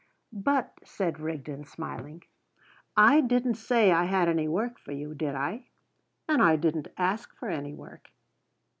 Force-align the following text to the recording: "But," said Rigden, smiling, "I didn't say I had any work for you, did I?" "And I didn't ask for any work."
"But," 0.33 0.79
said 0.83 1.19
Rigden, 1.19 1.63
smiling, 1.63 2.23
"I 2.97 3.21
didn't 3.21 3.53
say 3.53 3.91
I 3.91 4.05
had 4.05 4.27
any 4.27 4.47
work 4.47 4.79
for 4.79 4.93
you, 4.93 5.13
did 5.13 5.35
I?" 5.35 5.67
"And 6.27 6.41
I 6.41 6.55
didn't 6.55 6.87
ask 6.97 7.35
for 7.35 7.49
any 7.49 7.75
work." 7.75 8.09